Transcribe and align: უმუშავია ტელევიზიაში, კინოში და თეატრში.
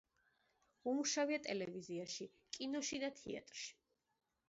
უმუშავია 0.91 1.39
ტელევიზიაში, 1.49 2.29
კინოში 2.59 3.05
და 3.07 3.15
თეატრში. 3.23 3.73